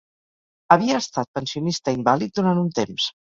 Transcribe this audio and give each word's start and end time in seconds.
Havia 0.75 0.95
estat 1.01 1.29
pensionista 1.39 1.95
invàlid 1.99 2.35
durant 2.41 2.63
un 2.65 2.73
temps. 2.81 3.07